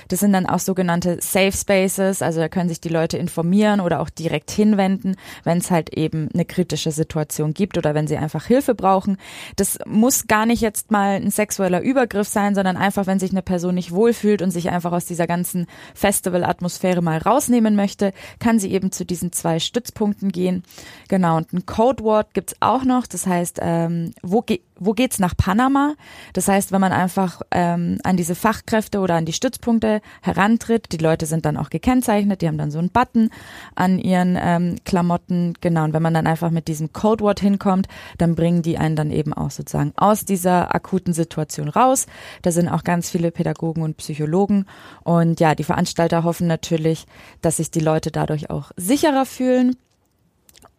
Das 0.08 0.20
sind 0.20 0.32
dann 0.32 0.46
auch 0.46 0.60
sogenannte 0.60 1.18
Safe 1.20 1.52
Spaces, 1.52 2.22
also 2.22 2.40
da 2.40 2.48
können 2.48 2.68
sich 2.68 2.80
die 2.80 2.88
Leute 2.88 3.16
informieren 3.16 3.80
oder 3.80 4.00
auch 4.00 4.08
direkt 4.08 4.50
hinwenden, 4.50 5.16
wenn 5.42 5.58
es 5.58 5.70
halt 5.70 5.90
eben 5.90 6.28
eine 6.32 6.44
kritische 6.44 6.92
Situation 6.92 7.54
gibt 7.54 7.76
oder 7.76 7.94
wenn 7.94 8.06
sie 8.06 8.16
einfach 8.16 8.44
Hilfe 8.44 8.74
brauchen. 8.74 9.16
Das 9.56 9.78
muss 9.86 10.26
gar 10.26 10.46
nicht 10.46 10.60
jetzt 10.60 10.90
mal 10.90 11.16
ein 11.16 11.30
sexueller 11.30 11.80
Übergriff 11.80 12.28
sein, 12.28 12.54
sondern 12.54 12.76
einfach, 12.76 13.06
wenn 13.06 13.18
sich 13.18 13.32
eine 13.32 13.42
Person 13.42 13.74
nicht 13.74 13.92
wohlfühlt 13.92 14.42
und 14.42 14.50
sich 14.50 14.70
einfach 14.70 14.92
aus 14.92 15.06
dieser 15.06 15.26
ganzen 15.26 15.66
Festival-Atmosphäre 15.94 17.02
mal 17.02 17.18
rausnehmen 17.18 17.74
möchte, 17.74 18.12
kann 18.38 18.58
sie 18.58 18.72
eben 18.72 18.92
zu 18.92 19.04
diesen 19.04 19.32
zwei 19.32 19.58
Stützpunkten 19.58 20.30
gehen. 20.30 20.62
Genau, 21.08 21.36
und 21.36 21.52
ein 21.52 21.66
Codewort 21.66 22.32
gibt's 22.34 22.54
auch 22.60 22.84
noch, 22.84 23.06
das 23.06 23.26
heißt, 23.26 23.58
ähm, 23.60 24.12
wo, 24.22 24.42
ge 24.42 24.60
wo 24.78 24.92
geht's 24.92 25.18
nach 25.18 25.36
Panama? 25.36 25.94
Das 26.32 26.48
heißt, 26.48 26.72
wenn 26.72 26.80
man 26.80 26.92
einfach 26.92 27.42
ähm, 27.50 27.98
an 28.02 28.16
diese 28.16 28.34
Fachkräfte 28.34 29.00
oder 29.00 29.14
an 29.14 29.24
die 29.24 29.32
Stützpunkte 29.32 30.00
herantritt, 30.22 30.92
die 30.92 30.98
Leute 30.98 31.26
sind 31.26 31.44
dann 31.44 31.56
auch 31.56 31.70
gekennzeichnet, 31.70 32.42
die 32.42 32.48
haben 32.48 32.58
dann 32.58 32.70
so 32.70 32.78
einen 32.78 32.90
Button 32.90 33.30
an 33.74 33.98
ihren 33.98 34.38
ähm, 34.40 34.76
Klamotten, 34.84 35.54
genau. 35.60 35.84
Und 35.84 35.92
wenn 35.92 36.02
man 36.02 36.14
dann 36.14 36.26
einfach 36.26 36.50
mit 36.50 36.68
diesem 36.68 36.92
Codewort 36.92 37.40
hinkommt, 37.40 37.86
dann 38.18 38.34
bringen 38.34 38.62
die 38.62 38.78
einen 38.78 38.96
dann 38.96 39.10
eben 39.10 39.32
auch 39.32 39.50
sozusagen 39.50 39.92
aus 39.96 40.24
dieser 40.24 40.74
akuten 40.74 41.12
Situation 41.12 41.68
raus. 41.68 42.06
Da 42.42 42.50
sind 42.50 42.68
auch 42.68 42.84
ganz 42.84 43.10
viele 43.10 43.30
Pädagogen 43.30 43.82
und 43.82 43.96
Psychologen. 43.98 44.66
Und 45.04 45.40
ja, 45.40 45.54
die 45.54 45.64
Veranstalter 45.64 46.24
hoffen 46.24 46.46
natürlich, 46.46 47.06
dass 47.42 47.58
sich 47.58 47.70
die 47.70 47.80
Leute 47.80 48.10
dadurch 48.10 48.50
auch 48.50 48.72
sicherer 48.76 49.26
fühlen 49.26 49.76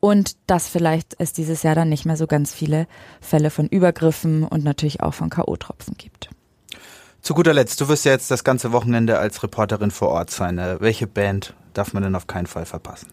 und 0.05 0.37
dass 0.45 0.67
vielleicht 0.67 1.15
es 1.17 1.33
dieses 1.33 1.63
Jahr 1.63 1.73
dann 1.73 1.89
nicht 1.89 2.05
mehr 2.05 2.15
so 2.15 2.27
ganz 2.27 2.53
viele 2.53 2.85
Fälle 3.21 3.49
von 3.49 3.67
Übergriffen 3.67 4.43
und 4.43 4.63
natürlich 4.63 5.01
auch 5.01 5.15
von 5.15 5.31
K.O.-Tropfen 5.31 5.97
gibt. 5.97 6.29
Zu 7.23 7.33
guter 7.33 7.55
Letzt, 7.55 7.81
du 7.81 7.87
wirst 7.87 8.05
ja 8.05 8.11
jetzt 8.11 8.29
das 8.29 8.43
ganze 8.43 8.71
Wochenende 8.71 9.17
als 9.17 9.41
Reporterin 9.41 9.89
vor 9.89 10.09
Ort 10.09 10.29
sein. 10.29 10.59
Äh, 10.59 10.79
welche 10.79 11.07
Band 11.07 11.55
darf 11.73 11.93
man 11.93 12.03
denn 12.03 12.13
auf 12.13 12.27
keinen 12.27 12.45
Fall 12.45 12.67
verpassen? 12.67 13.07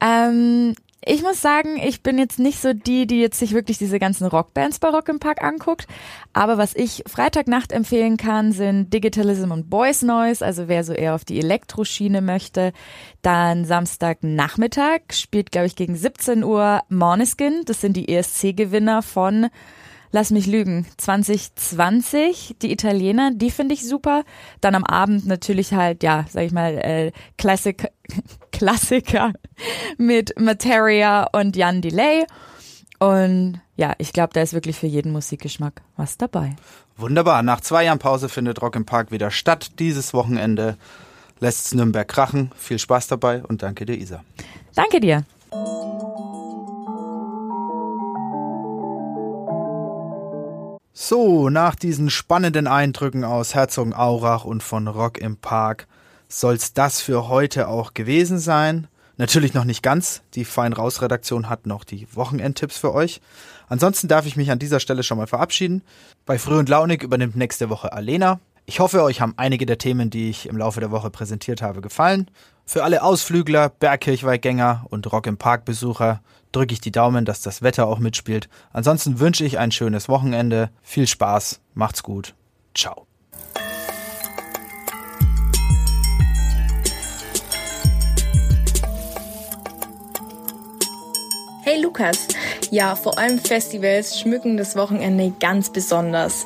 Ähm, 0.00 0.76
ich 1.04 1.22
muss 1.22 1.40
sagen, 1.40 1.78
ich 1.78 2.02
bin 2.02 2.16
jetzt 2.16 2.38
nicht 2.38 2.60
so 2.60 2.72
die, 2.72 3.06
die 3.06 3.20
jetzt 3.20 3.38
sich 3.38 3.52
wirklich 3.52 3.76
diese 3.76 3.98
ganzen 3.98 4.26
Rockbands 4.26 4.78
bei 4.78 4.88
Rock 4.88 5.08
im 5.08 5.18
Park 5.18 5.42
anguckt. 5.42 5.88
Aber 6.32 6.58
was 6.58 6.74
ich 6.74 7.02
Freitagnacht 7.06 7.72
empfehlen 7.72 8.16
kann, 8.16 8.52
sind 8.52 8.92
Digitalism 8.92 9.50
und 9.50 9.68
Boys 9.68 10.02
Noise. 10.02 10.44
Also 10.44 10.68
wer 10.68 10.84
so 10.84 10.92
eher 10.92 11.14
auf 11.14 11.24
die 11.24 11.40
Elektroschiene 11.40 12.20
möchte. 12.20 12.72
Dann 13.20 13.64
Samstagnachmittag 13.64 15.00
spielt, 15.12 15.50
glaube 15.50 15.66
ich, 15.66 15.74
gegen 15.74 15.96
17 15.96 16.44
Uhr 16.44 16.82
Morneskin. 16.88 17.62
Das 17.64 17.80
sind 17.80 17.96
die 17.96 18.08
ESC-Gewinner 18.08 19.02
von 19.02 19.48
lass 20.12 20.30
mich 20.30 20.46
lügen, 20.46 20.86
2020, 20.98 22.56
die 22.62 22.70
Italiener, 22.70 23.32
die 23.34 23.50
finde 23.50 23.74
ich 23.74 23.86
super. 23.86 24.24
Dann 24.60 24.74
am 24.74 24.84
Abend 24.84 25.26
natürlich 25.26 25.72
halt, 25.72 26.02
ja, 26.02 26.26
sag 26.30 26.44
ich 26.44 26.52
mal, 26.52 26.78
äh, 26.78 27.12
Classic, 27.38 27.88
Klassiker 28.52 29.32
mit 29.98 30.38
Materia 30.38 31.28
und 31.32 31.56
Jan 31.56 31.82
Delay. 31.82 32.24
Und 32.98 33.60
ja, 33.76 33.94
ich 33.98 34.12
glaube, 34.12 34.32
da 34.32 34.42
ist 34.42 34.52
wirklich 34.52 34.76
für 34.76 34.86
jeden 34.86 35.10
Musikgeschmack 35.10 35.82
was 35.96 36.18
dabei. 36.18 36.54
Wunderbar. 36.96 37.42
Nach 37.42 37.60
zwei 37.60 37.84
Jahren 37.84 37.98
Pause 37.98 38.28
findet 38.28 38.62
Rock 38.62 38.76
im 38.76 38.84
Park 38.84 39.10
wieder 39.10 39.30
statt. 39.32 39.72
Dieses 39.80 40.14
Wochenende 40.14 40.76
lässt 41.40 41.74
Nürnberg 41.74 42.06
krachen. 42.06 42.52
Viel 42.56 42.78
Spaß 42.78 43.08
dabei 43.08 43.42
und 43.42 43.62
danke 43.62 43.86
dir, 43.86 43.96
Isa. 43.96 44.22
Danke 44.74 45.00
dir. 45.00 45.24
So, 50.94 51.48
nach 51.48 51.74
diesen 51.74 52.10
spannenden 52.10 52.66
Eindrücken 52.66 53.24
aus 53.24 53.54
Herzogenaurach 53.54 54.44
und 54.44 54.62
von 54.62 54.88
Rock 54.88 55.16
im 55.16 55.38
Park 55.38 55.86
soll's 56.28 56.74
das 56.74 57.00
für 57.00 57.28
heute 57.28 57.68
auch 57.68 57.94
gewesen 57.94 58.38
sein. 58.38 58.88
Natürlich 59.16 59.54
noch 59.54 59.64
nicht 59.64 59.82
ganz. 59.82 60.20
Die 60.34 60.44
Fein 60.44 60.74
Raus 60.74 61.00
Redaktion 61.00 61.48
hat 61.48 61.64
noch 61.64 61.84
die 61.84 62.06
Wochenendtipps 62.14 62.76
für 62.76 62.92
euch. 62.92 63.22
Ansonsten 63.68 64.06
darf 64.06 64.26
ich 64.26 64.36
mich 64.36 64.50
an 64.50 64.58
dieser 64.58 64.80
Stelle 64.80 65.02
schon 65.02 65.16
mal 65.16 65.26
verabschieden. 65.26 65.82
Bei 66.26 66.38
Früh 66.38 66.58
und 66.58 66.68
Launig 66.68 67.02
übernimmt 67.02 67.36
nächste 67.36 67.70
Woche 67.70 67.94
Alena. 67.94 68.38
Ich 68.66 68.78
hoffe, 68.78 69.02
euch 69.02 69.22
haben 69.22 69.32
einige 69.38 69.64
der 69.64 69.78
Themen, 69.78 70.10
die 70.10 70.28
ich 70.28 70.46
im 70.46 70.58
Laufe 70.58 70.80
der 70.80 70.90
Woche 70.90 71.08
präsentiert 71.08 71.62
habe, 71.62 71.80
gefallen. 71.80 72.30
Für 72.64 72.84
alle 72.84 73.02
Ausflügler, 73.02 73.68
Bergkirchweihgänger 73.68 74.86
und 74.88 75.10
Rock 75.12 75.26
im 75.26 75.36
Park 75.36 75.64
Besucher 75.64 76.20
drücke 76.52 76.74
ich 76.74 76.80
die 76.80 76.92
Daumen, 76.92 77.24
dass 77.24 77.42
das 77.42 77.62
Wetter 77.62 77.86
auch 77.86 77.98
mitspielt. 77.98 78.48
Ansonsten 78.72 79.18
wünsche 79.18 79.44
ich 79.44 79.58
ein 79.58 79.72
schönes 79.72 80.08
Wochenende. 80.08 80.70
Viel 80.82 81.06
Spaß, 81.06 81.60
macht's 81.74 82.02
gut. 82.02 82.34
Ciao. 82.74 83.06
Hey 91.72 91.80
Lukas, 91.80 92.28
ja, 92.70 92.94
vor 92.94 93.18
allem 93.18 93.38
Festivals 93.38 94.20
schmücken 94.20 94.58
das 94.58 94.76
Wochenende 94.76 95.32
ganz 95.40 95.72
besonders. 95.72 96.44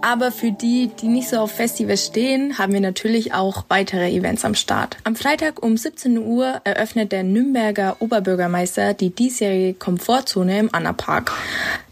Aber 0.00 0.30
für 0.30 0.52
die, 0.52 0.92
die 1.02 1.08
nicht 1.08 1.28
so 1.28 1.38
auf 1.38 1.50
Festivals 1.50 2.06
stehen, 2.06 2.56
haben 2.56 2.72
wir 2.72 2.80
natürlich 2.80 3.34
auch 3.34 3.64
weitere 3.66 4.12
Events 4.12 4.44
am 4.44 4.54
Start. 4.54 4.96
Am 5.02 5.16
Freitag 5.16 5.60
um 5.60 5.76
17 5.76 6.18
Uhr 6.18 6.60
eröffnet 6.62 7.10
der 7.10 7.24
Nürnberger 7.24 7.96
Oberbürgermeister 7.98 8.94
die 8.94 9.10
diesjährige 9.10 9.74
Komfortzone 9.74 10.60
im 10.60 10.68
Anna 10.72 10.92
Park. 10.92 11.32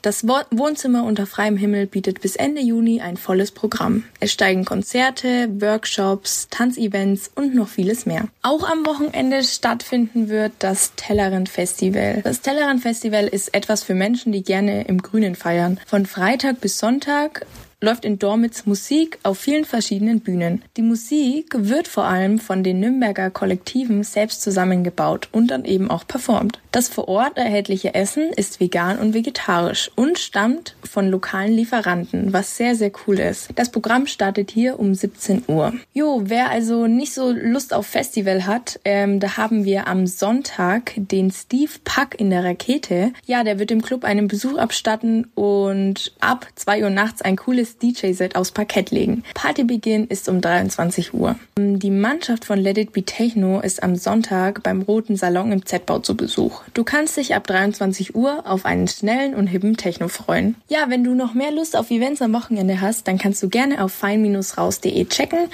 Das 0.02 0.26
Wohnzimmer 0.26 1.04
unter 1.04 1.26
freiem 1.26 1.56
Himmel 1.56 1.86
bietet 1.86 2.20
bis 2.20 2.36
Ende 2.36 2.60
Juni 2.60 3.00
ein 3.00 3.16
volles 3.16 3.50
Programm. 3.50 4.04
Es 4.20 4.32
steigen 4.32 4.64
Konzerte, 4.64 5.48
Workshops, 5.60 6.48
Tanzevents 6.50 7.30
und 7.34 7.54
noch 7.54 7.68
vieles 7.68 8.06
mehr. 8.06 8.28
Auch 8.42 8.68
am 8.68 8.86
Wochenende 8.86 9.42
stattfinden 9.42 10.28
wird 10.28 10.52
das 10.60 10.92
Tellerrand 10.94 11.48
Festival. 11.48 12.20
Das 12.22 12.40
Tellerrand 12.40 12.82
Festival 12.82 13.26
ist 13.26 13.54
etwas 13.54 13.82
für 13.82 13.94
Menschen, 13.94 14.32
die 14.32 14.42
gerne 14.42 14.84
im 14.84 15.02
Grünen 15.02 15.34
feiern. 15.34 15.80
Von 15.86 16.06
Freitag 16.06 16.60
bis 16.60 16.78
Sonntag 16.78 17.44
läuft 17.80 18.04
in 18.04 18.18
Dormitz 18.18 18.66
Musik 18.66 19.18
auf 19.22 19.38
vielen 19.38 19.64
verschiedenen 19.64 20.20
Bühnen. 20.20 20.62
Die 20.76 20.82
Musik 20.82 21.54
wird 21.54 21.86
vor 21.86 22.04
allem 22.04 22.38
von 22.38 22.64
den 22.64 22.80
Nürnberger 22.80 23.30
Kollektiven 23.30 24.02
selbst 24.02 24.42
zusammengebaut 24.42 25.28
und 25.30 25.50
dann 25.50 25.64
eben 25.64 25.90
auch 25.90 26.06
performt. 26.06 26.58
Das 26.72 26.88
vor 26.88 27.08
Ort 27.08 27.38
erhältliche 27.38 27.94
Essen 27.94 28.30
ist 28.34 28.60
vegan 28.60 28.98
und 28.98 29.14
vegetarisch 29.14 29.90
und 29.94 30.18
stammt 30.18 30.74
von 30.82 31.08
lokalen 31.08 31.52
Lieferanten, 31.52 32.32
was 32.32 32.56
sehr, 32.56 32.74
sehr 32.74 32.90
cool 33.06 33.18
ist. 33.20 33.48
Das 33.54 33.70
Programm 33.70 34.06
startet 34.06 34.50
hier 34.50 34.78
um 34.78 34.94
17 34.94 35.44
Uhr. 35.46 35.72
Jo, 35.94 36.22
wer 36.24 36.50
also 36.50 36.86
nicht 36.86 37.14
so 37.14 37.30
Lust 37.32 37.72
auf 37.72 37.86
Festival 37.86 38.46
hat, 38.46 38.80
ähm, 38.84 39.20
da 39.20 39.36
haben 39.36 39.64
wir 39.64 39.86
am 39.86 40.06
Sonntag 40.06 40.92
den 40.96 41.30
Steve 41.30 41.72
Pack 41.84 42.18
in 42.18 42.30
der 42.30 42.44
Rakete. 42.44 43.12
Ja, 43.24 43.44
der 43.44 43.58
wird 43.58 43.70
im 43.70 43.82
Club 43.82 44.04
einen 44.04 44.28
Besuch 44.28 44.58
abstatten 44.58 45.30
und 45.34 46.12
ab 46.20 46.48
2 46.54 46.82
Uhr 46.82 46.90
nachts 46.90 47.22
ein 47.22 47.36
cooles 47.36 47.67
DJ-Set 47.76 48.36
aufs 48.36 48.52
Parkett 48.52 48.90
legen. 48.90 49.24
Partybeginn 49.34 50.06
ist 50.06 50.28
um 50.28 50.40
23 50.40 51.12
Uhr. 51.12 51.36
Die 51.58 51.90
Mannschaft 51.90 52.46
von 52.46 52.58
Let 52.58 52.78
It 52.78 52.92
Be 52.92 53.02
Techno 53.02 53.60
ist 53.60 53.82
am 53.82 53.96
Sonntag 53.96 54.62
beim 54.62 54.82
Roten 54.82 55.16
Salon 55.16 55.52
im 55.52 55.66
Z-Bau 55.66 55.98
zu 55.98 56.16
Besuch. 56.16 56.62
Du 56.72 56.84
kannst 56.84 57.16
dich 57.16 57.34
ab 57.34 57.46
23 57.46 58.14
Uhr 58.14 58.44
auf 58.46 58.64
einen 58.64 58.88
schnellen 58.88 59.34
und 59.34 59.48
hippen 59.48 59.76
Techno 59.76 60.08
freuen. 60.08 60.54
Ja, 60.68 60.86
wenn 60.88 61.04
du 61.04 61.14
noch 61.14 61.34
mehr 61.34 61.52
Lust 61.52 61.76
auf 61.76 61.90
Events 61.90 62.22
am 62.22 62.32
Wochenende 62.32 62.80
hast, 62.80 63.06
dann 63.06 63.18
kannst 63.18 63.42
du 63.42 63.48
gerne 63.48 63.84
auf 63.84 63.92
fein-raus.de 63.92 65.04
checken 65.06 65.48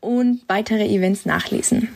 und 0.00 0.40
weitere 0.48 0.86
Events 0.86 1.26
nachlesen. 1.26 1.88